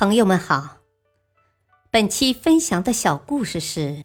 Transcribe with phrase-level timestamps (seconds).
[0.00, 0.78] 朋友们好，
[1.90, 4.02] 本期分享的小故事是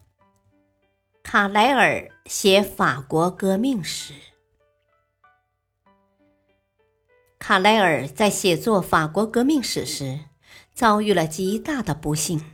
[1.22, 4.12] 卡莱尔写法国革命史。
[7.38, 10.20] 卡莱尔在写作法国革命史时，
[10.74, 12.44] 遭遇了极大的不幸。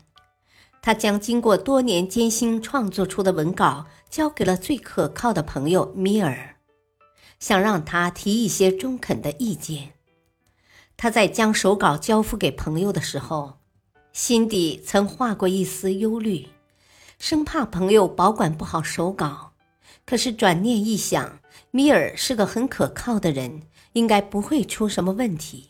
[0.80, 6.54] 他将经过多年艰辛创作出的文稿交给了最可靠的朋友米尔，
[7.40, 9.94] 想让他提一些中肯的意见。
[10.96, 13.58] 他在将手稿交付给朋友的时候，
[14.12, 16.48] 心底曾画过一丝忧虑，
[17.18, 19.52] 生怕朋友保管不好手稿。
[20.04, 23.62] 可是转念一想，米尔是个很可靠的人，
[23.92, 25.68] 应该不会出什么问题。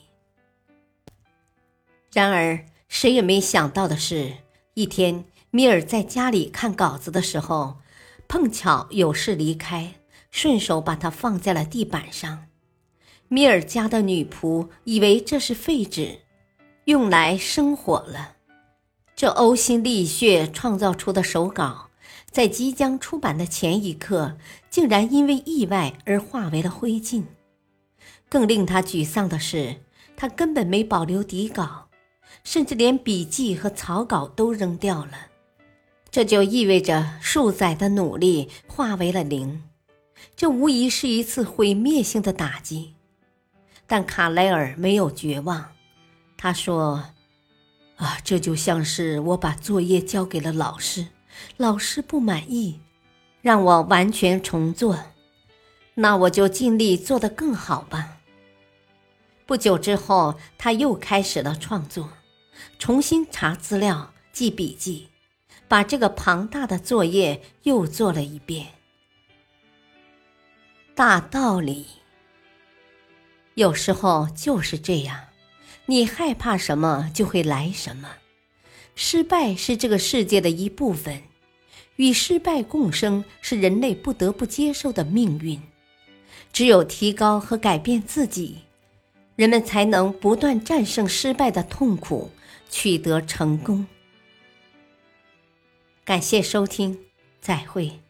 [2.12, 4.32] 然而，谁也没想到的是，
[4.74, 7.78] 一天米尔在家里看稿子的时候，
[8.28, 9.94] 碰巧有事离开，
[10.30, 12.46] 顺手把它放在了地板上。
[13.32, 16.18] 米尔家的女仆以为这是废纸，
[16.84, 18.36] 用来生火了。
[19.16, 21.88] 这呕心沥血创造出的手稿，
[22.30, 24.36] 在即将出版的前一刻，
[24.68, 27.24] 竟然因为意外而化为了灰烬。
[28.28, 29.76] 更令他沮丧的是，
[30.14, 31.88] 他根本没保留底稿，
[32.44, 35.12] 甚至连笔记和草稿都扔掉了。
[36.10, 39.62] 这就意味着数载的努力化为了零，
[40.36, 42.92] 这无疑是一次毁灭性的打击。
[43.92, 45.70] 但卡莱尔没有绝望，
[46.38, 47.10] 他说
[47.96, 51.08] ：“啊，这就像是我把作业交给了老师，
[51.58, 52.80] 老师不满意，
[53.42, 54.98] 让我完全重做，
[55.96, 58.16] 那我就尽力做得更好吧。”
[59.44, 62.08] 不久之后，他又开始了创作，
[62.78, 65.10] 重新查资料、记笔记，
[65.68, 68.68] 把这个庞大的作业又做了一遍。
[70.94, 71.86] 大道理。
[73.54, 75.18] 有时候就是这样，
[75.86, 78.08] 你害怕什么就会来什么。
[78.94, 81.22] 失败是这个世界的一部分，
[81.96, 85.60] 与失败共生是人类不得不接受的命运。
[86.52, 88.58] 只有提高和改变自己，
[89.36, 92.30] 人们才能不断战胜失败的痛苦，
[92.70, 93.86] 取得成功。
[96.04, 96.98] 感谢收听，
[97.40, 98.00] 再会。